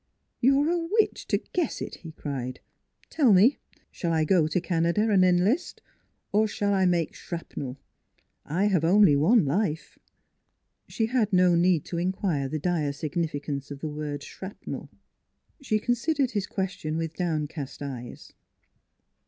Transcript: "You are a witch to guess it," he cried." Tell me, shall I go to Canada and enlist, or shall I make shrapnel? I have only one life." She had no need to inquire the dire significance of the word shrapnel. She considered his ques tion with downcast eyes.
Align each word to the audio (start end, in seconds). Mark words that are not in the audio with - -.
"You 0.41 0.59
are 0.63 0.69
a 0.71 0.87
witch 0.99 1.27
to 1.27 1.37
guess 1.37 1.79
it," 1.79 1.97
he 1.97 2.11
cried." 2.11 2.59
Tell 3.11 3.31
me, 3.33 3.59
shall 3.91 4.11
I 4.11 4.25
go 4.25 4.47
to 4.47 4.59
Canada 4.59 5.11
and 5.11 5.23
enlist, 5.23 5.79
or 6.31 6.47
shall 6.47 6.73
I 6.73 6.87
make 6.87 7.13
shrapnel? 7.13 7.77
I 8.43 8.65
have 8.65 8.83
only 8.83 9.15
one 9.15 9.45
life." 9.45 9.99
She 10.87 11.05
had 11.05 11.31
no 11.31 11.53
need 11.53 11.85
to 11.85 11.99
inquire 11.99 12.49
the 12.49 12.57
dire 12.57 12.93
significance 12.93 13.69
of 13.69 13.77
the 13.79 13.89
word 13.89 14.23
shrapnel. 14.23 14.89
She 15.61 15.77
considered 15.77 16.31
his 16.31 16.47
ques 16.47 16.71
tion 16.71 16.97
with 16.97 17.13
downcast 17.13 17.83
eyes. 17.83 18.33